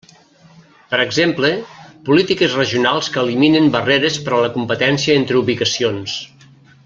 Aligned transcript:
Per 0.93 0.99
exemple, 1.03 1.51
polítiques 2.07 2.55
regionals 2.61 3.11
que 3.17 3.21
eliminen 3.25 3.69
barreres 3.77 4.19
per 4.29 4.35
a 4.39 4.41
la 4.45 4.53
competència 4.57 5.19
entre 5.21 5.41
ubicacions. 5.45 6.17